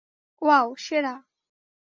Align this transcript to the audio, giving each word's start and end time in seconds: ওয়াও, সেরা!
ওয়াও, 0.41 0.67
সেরা! 0.85 1.15